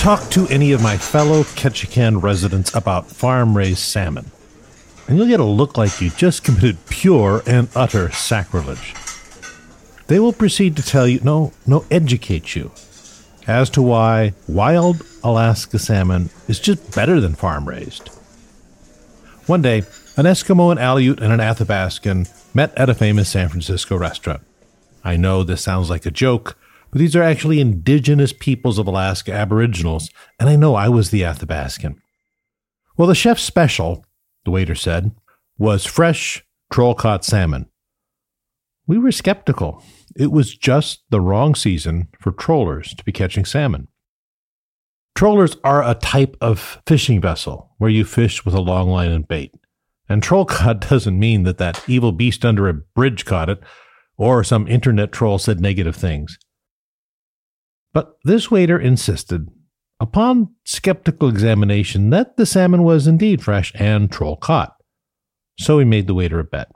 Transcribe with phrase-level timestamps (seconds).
[0.00, 4.30] talk to any of my fellow Ketchikan residents about farm raised salmon,
[5.06, 8.94] and you'll get a look like you just committed pure and utter sacrilege.
[10.06, 12.70] They will proceed to tell you, no, no, educate you
[13.46, 18.08] as to why wild Alaska salmon is just better than farm raised.
[19.44, 19.80] One day,
[20.16, 24.40] an Eskimo, an Aleut, and an Athabascan met at a famous San Francisco restaurant.
[25.04, 26.56] I know this sounds like a joke,
[26.90, 31.22] but these are actually indigenous peoples of Alaska, Aboriginals, and I know I was the
[31.22, 31.96] Athabascan.
[32.96, 34.04] Well, the chef's special,
[34.44, 35.12] the waiter said,
[35.58, 37.66] was fresh troll caught salmon.
[38.86, 39.82] We were skeptical.
[40.16, 43.88] It was just the wrong season for trollers to be catching salmon.
[45.14, 49.28] Trollers are a type of fishing vessel where you fish with a long line and
[49.28, 49.54] bait.
[50.08, 53.62] And troll caught doesn't mean that that evil beast under a bridge caught it
[54.16, 56.38] or some internet troll said negative things.
[57.92, 59.48] But this waiter insisted,
[59.98, 64.74] upon skeptical examination, that the salmon was indeed fresh and troll caught.
[65.58, 66.70] So he made the waiter a bet.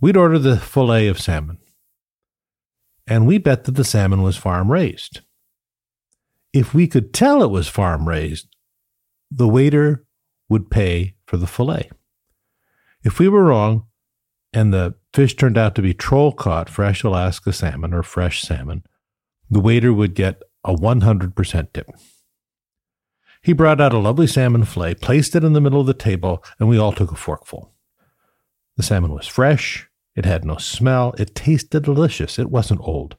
[0.00, 1.58] We'd order the fillet of salmon,
[3.06, 5.20] and we bet that the salmon was farm raised.
[6.52, 8.48] If we could tell it was farm raised,
[9.30, 10.04] the waiter
[10.48, 11.90] would pay for the fillet.
[13.04, 13.86] If we were wrong
[14.52, 18.84] and the fish turned out to be troll caught fresh Alaska salmon or fresh salmon,
[19.52, 21.90] the waiter would get a 100% tip.
[23.42, 26.42] He brought out a lovely salmon fillet, placed it in the middle of the table,
[26.58, 27.74] and we all took a forkful.
[28.78, 33.16] The salmon was fresh, it had no smell, it tasted delicious, it wasn't old.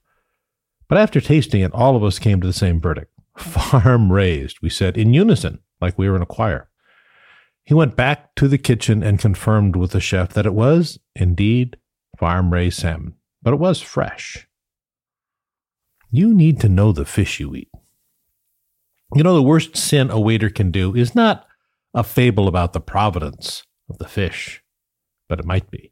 [0.87, 4.69] But after tasting it, all of us came to the same verdict farm raised, we
[4.69, 6.67] said in unison, like we were in a choir.
[7.63, 11.77] He went back to the kitchen and confirmed with the chef that it was, indeed,
[12.17, 14.47] farm raised salmon, but it was fresh.
[16.15, 17.71] You need to know the fish you eat.
[19.15, 21.47] You know, the worst sin a waiter can do is not
[21.91, 24.61] a fable about the providence of the fish,
[25.27, 25.91] but it might be.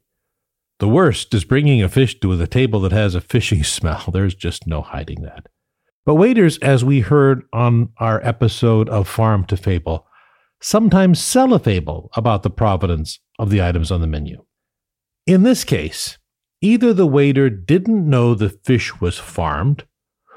[0.78, 4.04] The worst is bringing a fish to the table that has a fishy smell.
[4.12, 5.48] There's just no hiding that.
[6.06, 10.06] But waiters, as we heard on our episode of Farm to Fable,
[10.60, 14.44] sometimes sell a fable about the providence of the items on the menu.
[15.26, 16.18] In this case,
[16.60, 19.84] either the waiter didn't know the fish was farmed,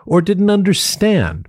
[0.06, 1.48] or didn't understand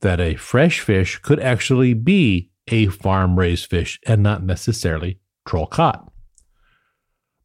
[0.00, 5.66] that a fresh fish could actually be a farm raised fish and not necessarily troll
[5.66, 6.10] caught.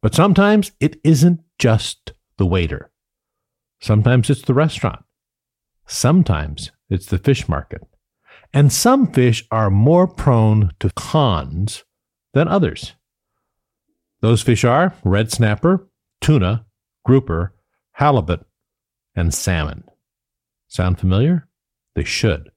[0.00, 2.90] But sometimes it isn't just the waiter.
[3.80, 5.04] Sometimes it's the restaurant.
[5.86, 7.82] Sometimes it's the fish market.
[8.52, 11.84] And some fish are more prone to cons
[12.34, 12.94] than others.
[14.20, 15.88] Those fish are red snapper,
[16.20, 16.66] tuna,
[17.04, 17.54] grouper,
[17.92, 18.46] halibut,
[19.14, 19.84] and salmon.
[20.74, 21.46] Sound familiar?
[21.94, 22.50] They should.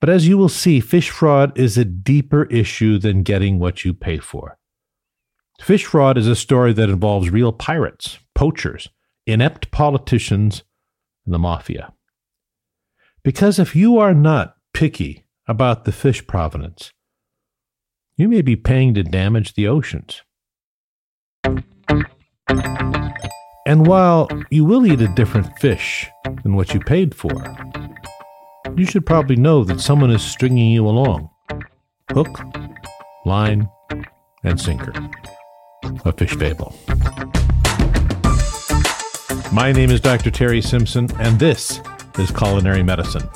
[0.00, 3.94] But as you will see, fish fraud is a deeper issue than getting what you
[3.94, 4.58] pay for.
[5.60, 8.88] Fish fraud is a story that involves real pirates, poachers,
[9.24, 10.64] inept politicians,
[11.24, 11.92] and the mafia.
[13.22, 16.90] Because if you are not picky about the fish provenance,
[18.16, 20.22] you may be paying to damage the oceans.
[23.64, 26.10] And while you will eat a different fish
[26.42, 27.30] than what you paid for,
[28.76, 31.30] you should probably know that someone is stringing you along.
[32.10, 32.40] Hook,
[33.24, 33.68] line,
[34.42, 34.92] and sinker.
[36.04, 36.74] A fish fable.
[39.52, 40.32] My name is Dr.
[40.32, 41.80] Terry Simpson, and this
[42.18, 43.28] is Culinary Medicine,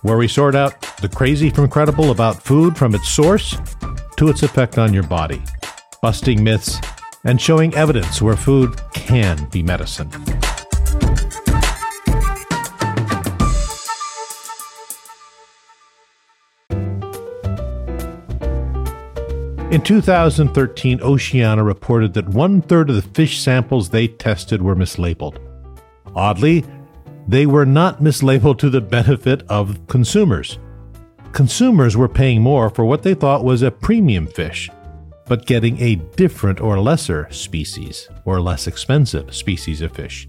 [0.00, 3.58] where we sort out the crazy from credible about food from its source
[4.16, 5.42] to its effect on your body,
[6.00, 6.80] busting myths
[7.24, 10.10] and showing evidence where food can be medicine.
[19.70, 25.38] In 2013, Oceana reported that one third of the fish samples they tested were mislabeled.
[26.16, 26.64] Oddly,
[27.28, 30.58] they were not mislabeled to the benefit of consumers.
[31.30, 34.68] Consumers were paying more for what they thought was a premium fish,
[35.30, 40.28] but getting a different or lesser species or less expensive species of fish.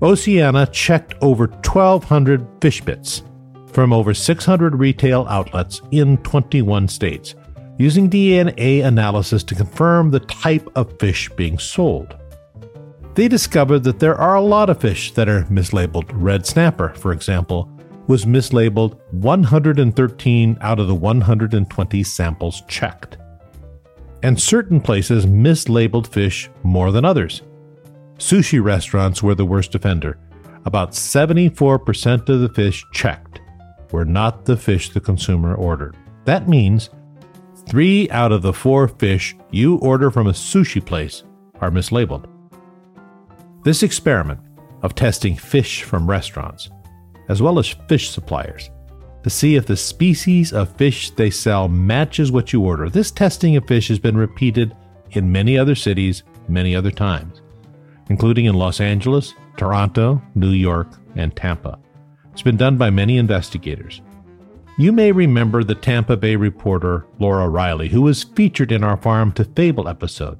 [0.00, 3.24] Oceana checked over 1,200 fish bits
[3.72, 7.34] from over 600 retail outlets in 21 states,
[7.78, 12.16] using DNA analysis to confirm the type of fish being sold.
[13.14, 16.10] They discovered that there are a lot of fish that are mislabeled.
[16.12, 17.68] Red snapper, for example,
[18.06, 23.16] was mislabeled 113 out of the 120 samples checked
[24.22, 27.42] and certain places mislabeled fish more than others.
[28.18, 30.18] Sushi restaurants were the worst offender.
[30.64, 33.40] About 74% of the fish checked
[33.90, 35.96] were not the fish the consumer ordered.
[36.24, 36.90] That means
[37.66, 41.24] three out of the four fish you order from a sushi place
[41.60, 42.26] are mislabeled.
[43.64, 44.40] This experiment
[44.82, 46.70] of testing fish from restaurants,
[47.28, 48.70] as well as fish suppliers,
[49.22, 52.88] to see if the species of fish they sell matches what you order.
[52.88, 54.74] This testing of fish has been repeated
[55.12, 57.40] in many other cities many other times,
[58.08, 61.78] including in Los Angeles, Toronto, New York, and Tampa.
[62.32, 64.00] It's been done by many investigators.
[64.78, 69.30] You may remember the Tampa Bay reporter Laura Reiley, who was featured in our Farm
[69.32, 70.38] to Fable episode.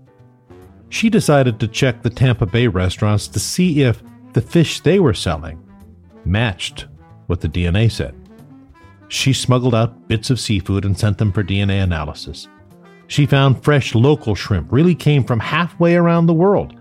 [0.89, 4.03] She decided to check the Tampa Bay restaurants to see if
[4.33, 5.63] the fish they were selling
[6.25, 6.87] matched
[7.27, 8.15] what the DNA said.
[9.13, 12.49] She smuggled out bits of seafood and sent them for DNA analysis.
[13.09, 16.81] She found fresh local shrimp really came from halfway around the world.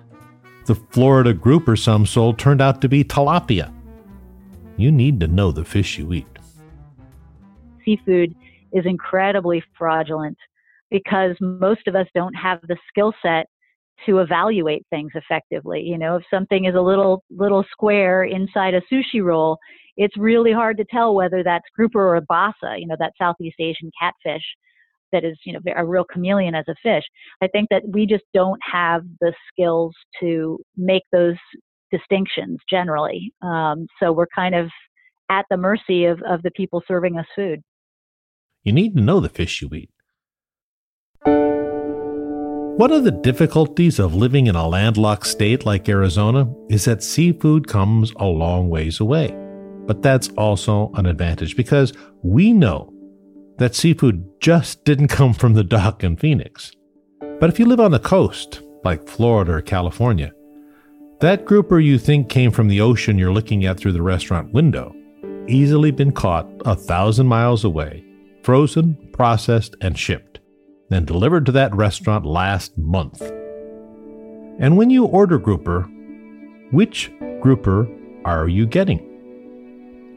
[0.66, 3.74] The Florida grouper some sold turned out to be tilapia.
[4.78, 6.39] You need to know the fish you eat.
[7.83, 8.34] Seafood
[8.72, 10.38] is incredibly fraudulent
[10.89, 13.48] because most of us don't have the skill set
[14.06, 15.81] to evaluate things effectively.
[15.81, 19.57] You know, if something is a little little square inside a sushi roll,
[19.97, 23.91] it's really hard to tell whether that's grouper or basa, you know, that Southeast Asian
[23.99, 24.43] catfish
[25.11, 27.03] that is, you know, a real chameleon as a fish.
[27.41, 31.35] I think that we just don't have the skills to make those
[31.91, 33.33] distinctions generally.
[33.41, 34.69] Um, so we're kind of
[35.29, 37.61] at the mercy of, of the people serving us food.
[38.63, 39.89] You need to know the fish you eat.
[42.77, 47.67] One of the difficulties of living in a landlocked state like Arizona is that seafood
[47.67, 49.40] comes a long ways away.
[49.88, 51.94] But that's also an advantage because
[52.24, 52.94] we know
[53.57, 56.72] that seafood just didn't come from the dock in Phoenix.
[57.39, 60.31] But if you live on the coast, like Florida or California,
[61.19, 64.95] that grouper you think came from the ocean you're looking at through the restaurant window
[65.48, 68.04] easily been caught a thousand miles away,
[68.44, 70.39] frozen, processed, and shipped,
[70.89, 73.22] then delivered to that restaurant last month.
[74.60, 75.84] And when you order grouper,
[76.72, 77.12] which
[77.42, 77.88] grouper
[78.25, 79.11] are you getting?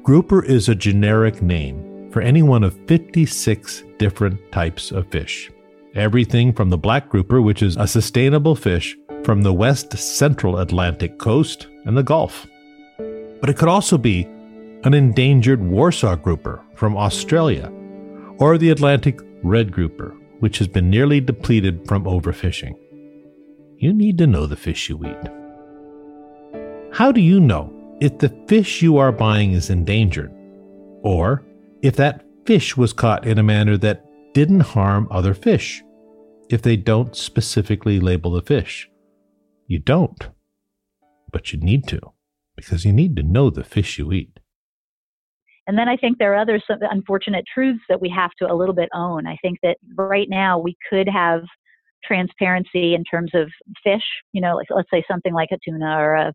[0.05, 5.51] Grouper is a generic name for any one of 56 different types of fish.
[5.95, 11.19] Everything from the black grouper, which is a sustainable fish from the west central Atlantic
[11.19, 12.47] coast and the Gulf.
[13.41, 14.25] But it could also be
[14.85, 17.73] an endangered Warsaw grouper from Australia,
[18.37, 22.75] or the Atlantic red grouper, which has been nearly depleted from overfishing.
[23.79, 25.31] You need to know the fish you eat.
[26.93, 30.33] How do you know if the fish you are buying is endangered,
[31.03, 31.45] or
[31.83, 34.05] if that fish was caught in a manner that
[34.35, 35.83] didn't harm other fish,
[36.51, 38.89] if they don't specifically label the fish.
[39.67, 40.29] You don't,
[41.33, 42.01] but you need to,
[42.57, 44.41] because you need to know the fish you eat.
[45.67, 46.61] And then I think there are other
[46.91, 49.27] unfortunate truths that we have to a little bit own.
[49.27, 51.43] I think that right now we could have
[52.05, 53.51] transparency in terms of
[53.83, 54.03] fish,
[54.33, 56.35] you know, like, let's say something like a tuna or a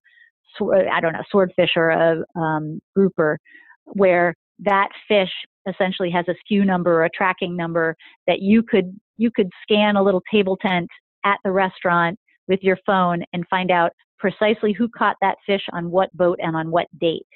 [0.61, 3.39] I don't know, swordfish or a um, grouper,
[3.85, 5.31] where that fish
[5.67, 7.95] essentially has a SKU number or a tracking number
[8.27, 10.89] that you could you could scan a little table tent
[11.25, 12.17] at the restaurant
[12.47, 16.55] with your phone and find out precisely who caught that fish on what boat and
[16.55, 17.27] on what date.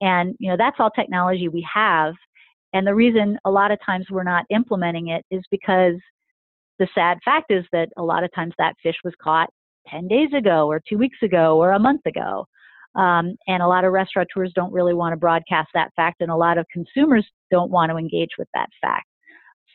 [0.00, 2.14] And you know that's all technology we have.
[2.72, 5.96] And the reason a lot of times we're not implementing it is because
[6.78, 9.50] the sad fact is that a lot of times that fish was caught
[9.88, 12.46] 10 days ago or two weeks ago or a month ago.
[12.94, 16.36] Um, and a lot of restaurateurs don't really want to broadcast that fact, and a
[16.36, 19.06] lot of consumers don't want to engage with that fact.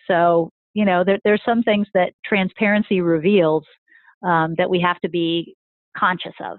[0.07, 3.63] So, you know, there, there's some things that transparency reveals
[4.21, 5.55] um, that we have to be
[5.97, 6.57] conscious of.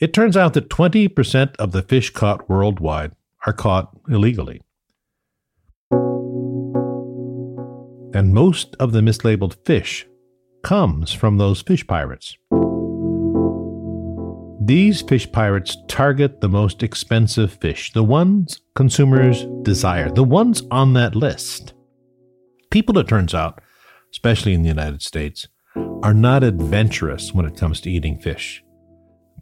[0.00, 3.12] It turns out that 20% of the fish caught worldwide
[3.46, 4.62] are caught illegally.
[8.12, 10.06] And most of the mislabeled fish
[10.66, 12.36] comes from those fish pirates.
[14.60, 20.92] These fish pirates target the most expensive fish, the ones consumers desire, the ones on
[20.94, 21.72] that list.
[22.72, 23.60] People, it turns out,
[24.10, 25.46] especially in the United States,
[26.02, 28.64] are not adventurous when it comes to eating fish.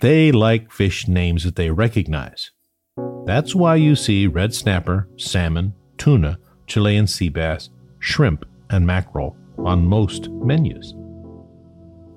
[0.03, 2.51] They like fish names that they recognize.
[3.25, 9.87] That's why you see red snapper, salmon, tuna, Chilean sea bass, shrimp, and mackerel on
[9.87, 10.93] most menus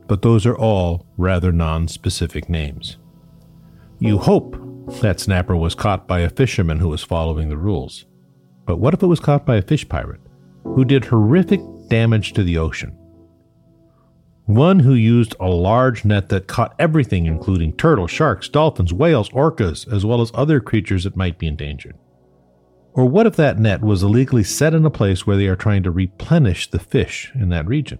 [0.08, 2.98] but those are all rather non-specific names.
[4.00, 4.56] You hope
[5.02, 8.06] that snapper was caught by a fisherman who was following the rules.
[8.66, 10.22] But what if it was caught by a fish pirate
[10.64, 12.98] who did horrific damage to the ocean?
[14.46, 19.92] One who used a large net that caught everything, including turtles, sharks, dolphins, whales, orcas,
[19.92, 21.98] as well as other creatures that might be endangered.
[22.94, 25.84] Or what if that net was illegally set in a place where they are trying
[25.84, 28.00] to replenish the fish in that region?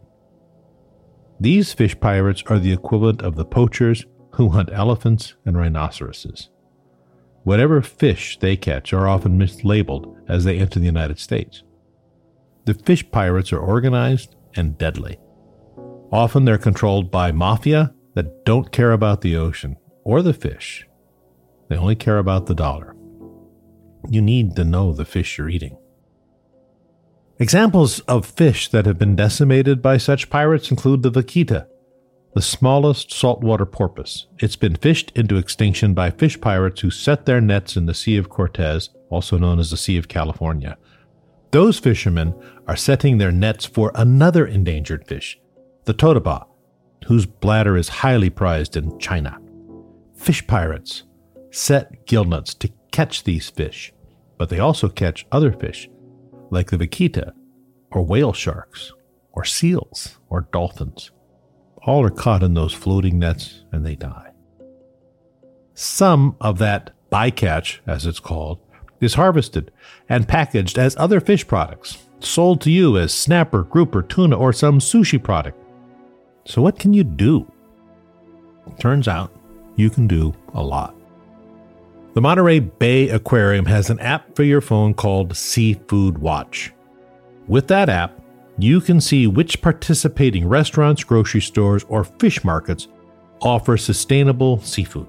[1.40, 6.50] These fish pirates are the equivalent of the poachers who hunt elephants and rhinoceroses.
[7.44, 11.64] Whatever fish they catch are often mislabeled as they enter the United States.
[12.66, 15.18] The fish pirates are organized and deadly.
[16.12, 20.88] Often they're controlled by mafia that don't care about the ocean or the fish.
[21.70, 22.96] They only care about the dollar.
[24.10, 25.78] You need to know the fish you're eating.
[27.40, 31.68] Examples of fish that have been decimated by such pirates include the vaquita,
[32.34, 34.26] the smallest saltwater porpoise.
[34.40, 38.18] It's been fished into extinction by fish pirates who set their nets in the Sea
[38.18, 40.78] of Cortez, also known as the Sea of California.
[41.52, 42.34] Those fishermen
[42.68, 45.40] are setting their nets for another endangered fish,
[45.86, 46.48] the totoaba,
[47.06, 49.40] whose bladder is highly prized in China.
[50.16, 51.04] Fish pirates
[51.52, 53.94] set gill nets to catch these fish,
[54.40, 55.88] but they also catch other fish,
[56.50, 57.34] like the vaquita,
[57.92, 58.94] or whale sharks,
[59.32, 61.12] or seals, or dolphins.
[61.84, 64.32] All are caught in those floating nets and they die.
[65.74, 68.60] Some of that bycatch, as it's called,
[69.00, 69.72] is harvested
[70.10, 74.80] and packaged as other fish products, sold to you as snapper, grouper, tuna, or some
[74.80, 75.58] sushi product.
[76.46, 77.50] So, what can you do?
[78.80, 79.32] Turns out
[79.76, 80.97] you can do a lot.
[82.18, 86.74] The Monterey Bay Aquarium has an app for your phone called Seafood Watch.
[87.48, 88.20] With that app,
[88.58, 92.88] you can see which participating restaurants, grocery stores, or fish markets
[93.44, 95.06] offer sustainable seafood.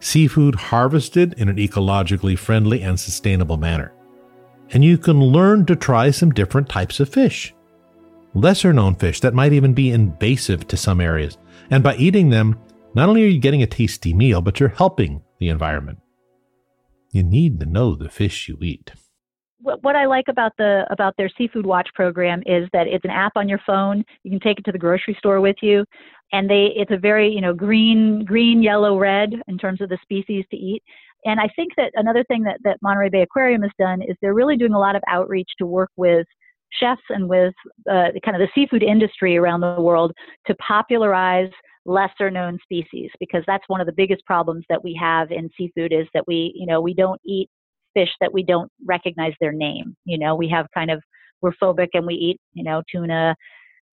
[0.00, 3.94] Seafood harvested in an ecologically friendly and sustainable manner.
[4.72, 7.54] And you can learn to try some different types of fish.
[8.34, 11.38] Lesser known fish that might even be invasive to some areas.
[11.70, 12.60] And by eating them,
[12.92, 15.98] not only are you getting a tasty meal, but you're helping the environment.
[17.18, 18.92] You need to know the fish you eat
[19.60, 23.32] what I like about the about their seafood watch program is that it's an app
[23.34, 24.04] on your phone.
[24.22, 25.84] You can take it to the grocery store with you,
[26.32, 29.98] and they it's a very you know green green yellow red in terms of the
[30.00, 30.80] species to eat.
[31.24, 34.32] And I think that another thing that that Monterey Bay Aquarium has done is they're
[34.32, 36.26] really doing a lot of outreach to work with
[36.80, 37.54] chefs and with
[37.90, 40.12] uh, kind of the seafood industry around the world
[40.46, 41.50] to popularize
[41.88, 45.92] lesser known species because that's one of the biggest problems that we have in seafood
[45.92, 47.48] is that we you know we don't eat
[47.94, 49.96] fish that we don't recognize their name.
[50.04, 51.02] You know, we have kind of
[51.40, 53.34] we're phobic and we eat, you know, tuna,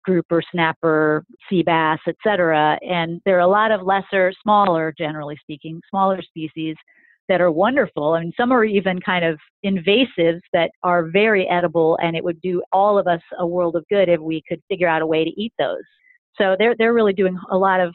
[0.04, 2.78] grouper, snapper, sea bass, etc.
[2.82, 6.76] And there are a lot of lesser, smaller, generally speaking, smaller species
[7.28, 8.12] that are wonderful.
[8.14, 12.40] I mean, some are even kind of invasives that are very edible, and it would
[12.40, 15.24] do all of us a world of good if we could figure out a way
[15.24, 15.82] to eat those.
[16.38, 17.94] So they're they're really doing a lot of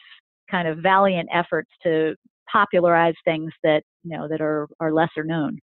[0.50, 2.16] kind of valiant efforts to
[2.52, 5.60] popularize things that you know that are are lesser known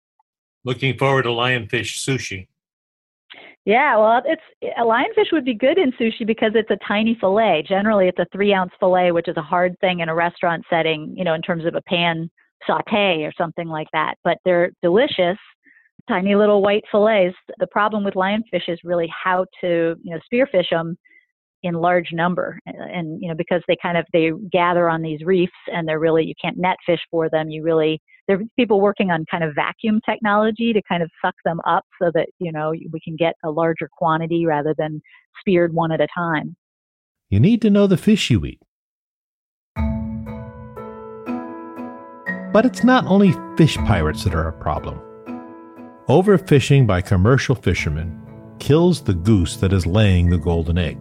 [0.65, 2.47] looking forward to lionfish sushi.
[3.63, 4.41] Yeah, well, it's
[4.77, 7.63] a lionfish would be good in sushi because it's a tiny fillet.
[7.67, 11.13] Generally, it's a three ounce fillet, which is a hard thing in a restaurant setting,
[11.15, 12.29] you know, in terms of a pan
[12.67, 14.15] saute or something like that.
[14.23, 15.37] But they're delicious,
[16.07, 17.35] tiny little white fillets.
[17.57, 20.95] The problem with lionfish is really how to, you know, spearfish them
[21.65, 25.21] in large number and, and you know because they kind of they gather on these
[25.23, 27.49] reefs and they're really you can't net fish for them.
[27.49, 31.33] You really there are people working on kind of vacuum technology to kind of suck
[31.43, 35.01] them up so that you know we can get a larger quantity rather than
[35.39, 36.55] speared one at a time.
[37.29, 38.61] You need to know the fish you eat.
[42.53, 45.01] But it's not only fish pirates that are a problem.
[46.07, 48.21] Overfishing by commercial fishermen
[48.59, 50.97] kills the goose that is laying the golden egg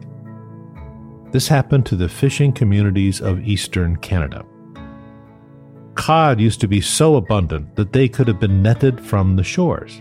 [1.35, 4.47] this happened to the fishing communities of eastern Canada.
[5.97, 10.01] Cod used to be so abundant that they could have been netted from the shores.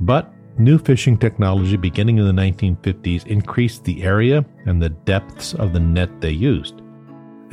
[0.00, 5.74] But new fishing technology beginning in the 1950s increased the area and the depths of
[5.74, 6.80] the net they used.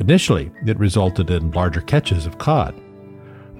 [0.00, 2.74] Initially, it resulted in larger catches of cod.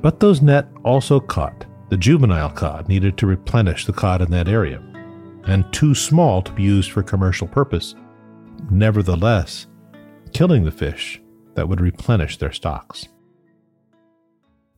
[0.00, 4.49] But those net also caught the juvenile cod needed to replenish the cod in that
[4.49, 4.82] area,
[5.46, 7.94] and too small to be used for commercial purpose
[8.71, 9.66] nevertheless
[10.33, 11.21] killing the fish
[11.54, 13.06] that would replenish their stocks.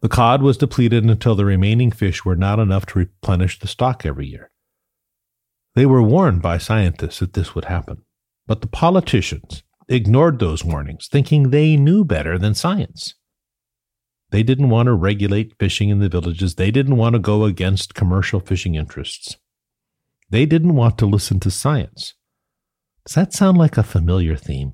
[0.00, 4.04] The cod was depleted until the remaining fish were not enough to replenish the stock
[4.04, 4.50] every year.
[5.74, 8.02] They were warned by scientists that this would happen,
[8.46, 13.14] but the politicians ignored those warnings, thinking they knew better than science.
[14.30, 16.56] They didn't want to regulate fishing in the villages.
[16.56, 19.36] They didn't want to go against commercial fishing interests.
[20.30, 22.14] They didn't want to listen to science.
[23.06, 24.72] Does that sound like a familiar theme?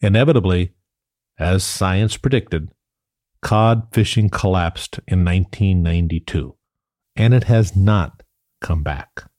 [0.00, 0.72] Inevitably,
[1.38, 2.72] as science predicted,
[3.40, 6.56] cod fishing collapsed in 1992,
[7.14, 8.24] and it has not
[8.60, 9.30] come back.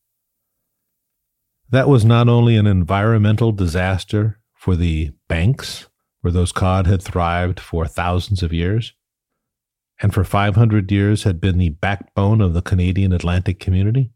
[1.70, 5.90] That was not only an environmental disaster for the banks
[6.22, 8.94] where those cod had thrived for thousands of years,
[10.02, 14.14] and for 500 years had been the backbone of the Canadian Atlantic community,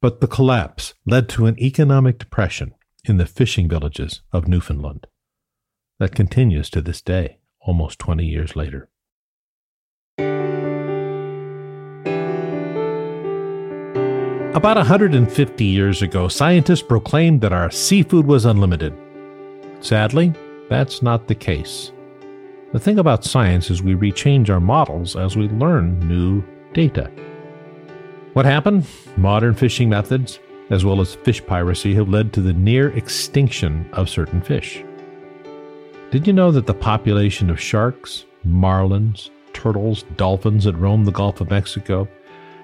[0.00, 5.06] but the collapse led to an economic depression in the fishing villages of Newfoundland
[5.98, 8.88] that continues to this day, almost 20 years later.
[14.52, 18.92] About 150 years ago, scientists proclaimed that our seafood was unlimited.
[19.80, 20.32] Sadly,
[20.68, 21.92] that's not the case.
[22.72, 26.42] The thing about science is we rechange our models as we learn new
[26.72, 27.10] data.
[28.32, 28.86] What happened?
[29.16, 34.08] Modern fishing methods, as well as fish piracy, have led to the near extinction of
[34.08, 34.82] certain fish.
[36.10, 41.40] Did you know that the population of sharks, marlins, turtles, dolphins that roam the Gulf
[41.40, 42.08] of Mexico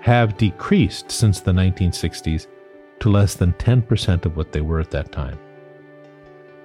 [0.00, 2.46] have decreased since the 1960s
[3.00, 5.38] to less than 10% of what they were at that time.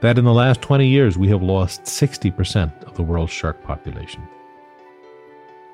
[0.02, 4.28] That in the last 20 years, we have lost 60% of the world's shark population.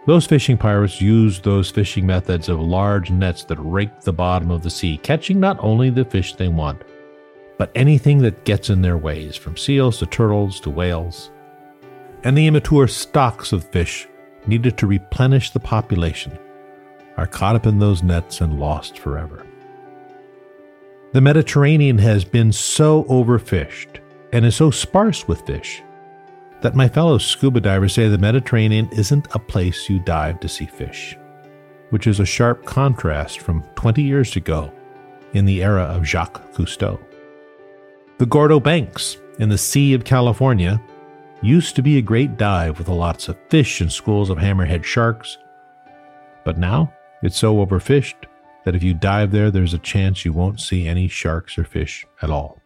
[0.06, 4.64] Those fishing pirates use those fishing methods of large nets that rake the bottom of
[4.64, 6.84] the sea, catching not only the fish they want,
[7.58, 11.32] but anything that gets in their ways, from seals to turtles to whales.
[12.24, 14.08] And the immature stocks of fish
[14.46, 16.38] needed to replenish the population
[17.18, 19.46] are caught up in those nets and lost forever.
[21.14, 24.00] The Mediterranean has been so overfished
[24.32, 25.82] and is so sparse with fish
[26.62, 30.66] that my fellow scuba divers say the Mediterranean isn't a place you dive to see
[30.66, 31.18] fish,
[31.92, 34.72] which is a sharp contrast from 20 years ago
[35.34, 37.00] in the era of Jacques Cousteau.
[38.18, 40.82] The Gordo Banks in the Sea of California
[41.42, 45.38] used to be a great dive with lots of fish and schools of hammerhead sharks,
[46.44, 48.26] but now it's so overfished
[48.66, 52.06] that if you dive there, there's a chance you won't see any sharks or fish
[52.22, 52.60] at all.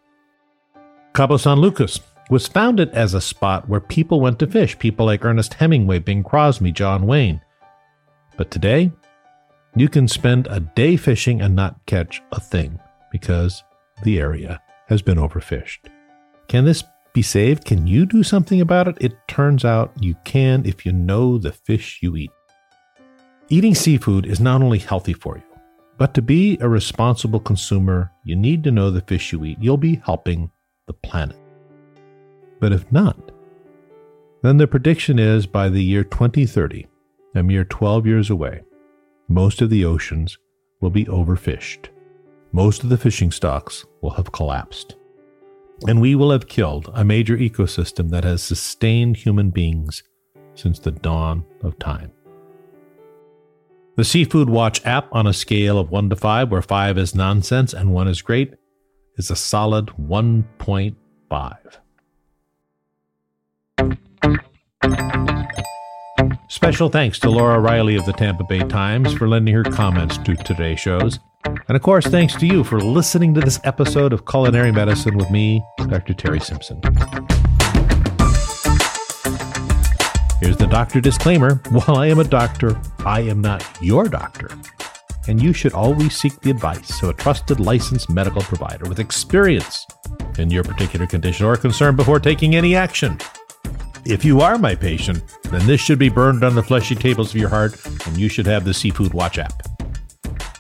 [1.14, 2.00] Cabo San Lucas
[2.32, 6.24] was founded as a spot where people went to fish, people like Ernest Hemingway, Bing
[6.24, 7.42] Crosby, John Wayne.
[8.38, 8.90] But today,
[9.76, 12.80] you can spend a day fishing and not catch a thing
[13.12, 13.62] because
[14.04, 15.80] the area has been overfished.
[16.48, 17.66] Can this be saved?
[17.66, 18.98] Can you do something about it?
[19.02, 22.32] It turns out you can if you know the fish you eat.
[23.50, 25.60] Eating seafood is not only healthy for you,
[25.98, 29.58] but to be a responsible consumer, you need to know the fish you eat.
[29.60, 30.50] You'll be helping
[30.88, 31.41] the planet.
[32.62, 33.32] But if not,
[34.44, 36.88] then the prediction is by the year 2030,
[37.36, 38.62] a mere 12 years away,
[39.28, 40.38] most of the oceans
[40.80, 41.90] will be overfished.
[42.52, 44.96] Most of the fishing stocks will have collapsed.
[45.88, 50.04] And we will have killed a major ecosystem that has sustained human beings
[50.54, 52.12] since the dawn of time.
[53.96, 57.74] The Seafood Watch app, on a scale of 1 to 5, where 5 is nonsense
[57.74, 58.54] and 1 is great,
[59.18, 61.81] is a solid 1.5.
[66.48, 70.36] Special thanks to Laura Reiley of the Tampa Bay Times for lending her comments to
[70.36, 71.20] today's shows.
[71.44, 75.32] And of course, thanks to you for listening to this episode of Culinary Medicine with
[75.32, 76.14] me, Dr.
[76.14, 76.80] Terry Simpson.
[80.40, 84.50] Here's the doctor disclaimer While I am a doctor, I am not your doctor.
[85.28, 89.86] And you should always seek the advice of a trusted licensed medical provider with experience
[90.38, 93.18] in your particular condition or concern before taking any action.
[94.06, 97.40] If you are my patient, then this should be burned on the fleshy tables of
[97.40, 99.62] your heart, and you should have the Seafood Watch app.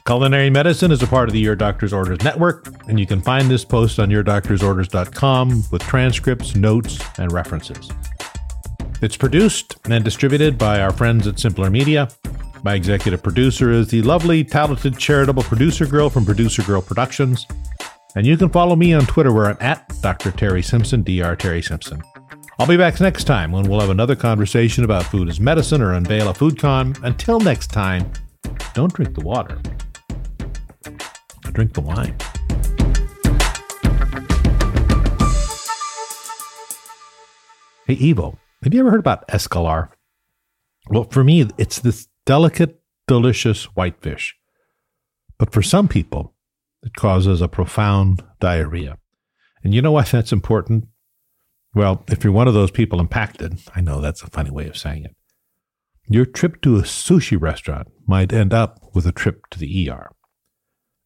[0.06, 3.50] Culinary Medicine is a part of the Your Doctor's Orders network, and you can find
[3.50, 7.90] this post on yourdoctorsorders.com with transcripts, notes, and references.
[9.02, 12.10] It's produced and distributed by our friends at Simpler Media.
[12.64, 17.48] My executive producer is the lovely, talented, charitable producer girl from Producer Girl Productions.
[18.16, 20.32] And you can follow me on Twitter where I'm at Dr.
[20.32, 21.36] Terry Simpson, Dr.
[21.36, 22.04] Terry Simpson.
[22.62, 25.93] I'll be back next time when we'll have another conversation about food as medicine or
[25.93, 26.93] unveil a food con.
[27.02, 28.13] Until next time,
[28.76, 29.60] don't drink the water,
[31.54, 32.15] drink the wine.
[37.88, 38.38] Hey, Evo.
[38.62, 39.89] Have you ever heard about escolar?
[40.88, 44.36] Well, for me, it's this delicate, delicious whitefish.
[45.39, 46.36] But for some people,
[46.84, 49.00] it causes a profound diarrhea.
[49.63, 50.88] And you know why that's important?
[51.74, 54.78] Well, if you're one of those people impacted, I know that's a funny way of
[54.78, 55.16] saying it.
[56.08, 60.12] Your trip to a sushi restaurant might end up with a trip to the ER.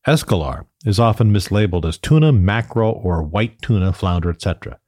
[0.07, 4.79] Escolar is often mislabeled as tuna, mackerel, or white tuna, flounder, etc.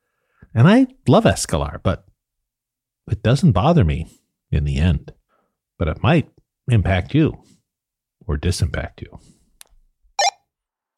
[0.54, 2.06] And I love escolar, but
[3.10, 4.08] it doesn't bother me
[4.52, 5.14] in the end,
[5.78, 6.30] but it might
[6.68, 7.44] impact you.
[8.28, 9.20] or disimpact you?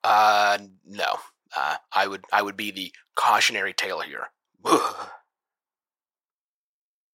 [0.04, 1.20] Uh, no.
[1.56, 4.28] Uh, I would I would be the cautionary tale here.
[4.66, 5.19] Ugh.